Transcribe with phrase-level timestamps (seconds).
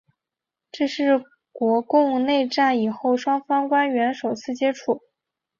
[0.71, 5.03] 这是国共内战以后双方官员首次接触。